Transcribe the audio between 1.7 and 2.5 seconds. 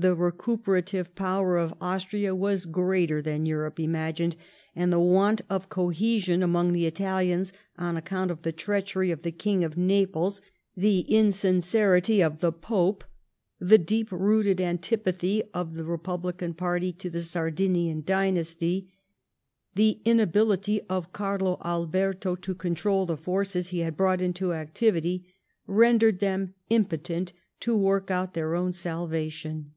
Austria